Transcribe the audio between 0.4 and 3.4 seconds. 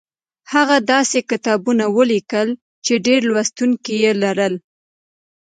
هغه داسې کتابونه ولیکل چې ډېر